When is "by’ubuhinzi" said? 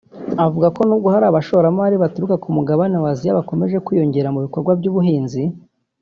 4.79-5.43